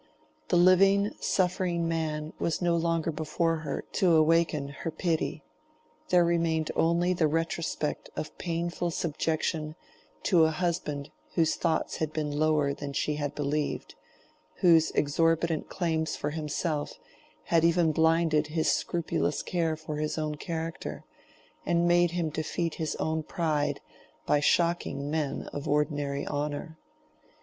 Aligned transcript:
The 0.47 0.57
living, 0.57 1.13
suffering 1.19 1.87
man 1.87 2.33
was 2.39 2.59
no 2.59 2.75
longer 2.75 3.11
before 3.11 3.57
her 3.57 3.83
to 3.91 4.15
awaken 4.15 4.69
her 4.69 4.89
pity: 4.89 5.43
there 6.09 6.25
remained 6.25 6.71
only 6.75 7.13
the 7.13 7.27
retrospect 7.27 8.09
of 8.15 8.35
painful 8.39 8.89
subjection 8.89 9.75
to 10.23 10.45
a 10.45 10.49
husband 10.49 11.11
whose 11.35 11.53
thoughts 11.53 11.97
had 11.97 12.11
been 12.13 12.39
lower 12.39 12.73
than 12.73 12.93
she 12.93 13.17
had 13.17 13.35
believed, 13.35 13.93
whose 14.61 14.89
exorbitant 14.95 15.69
claims 15.69 16.15
for 16.15 16.31
himself 16.31 16.97
had 17.43 17.63
even 17.63 17.91
blinded 17.91 18.47
his 18.47 18.71
scrupulous 18.71 19.43
care 19.43 19.75
for 19.75 19.97
his 19.97 20.17
own 20.17 20.33
character, 20.33 21.03
and 21.63 21.87
made 21.87 22.09
him 22.09 22.29
defeat 22.29 22.73
his 22.81 22.95
own 22.95 23.21
pride 23.21 23.81
by 24.25 24.39
shocking 24.39 25.11
men 25.11 25.43
of 25.53 25.69
ordinary 25.69 26.25
honor. 26.25 26.79